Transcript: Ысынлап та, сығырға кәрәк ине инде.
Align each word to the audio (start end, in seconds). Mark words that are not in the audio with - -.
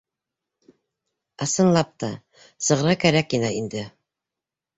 Ысынлап 1.47 1.91
та, 2.05 2.09
сығырға 2.69 2.97
кәрәк 3.05 3.37
ине 3.41 3.53
инде. 3.61 3.87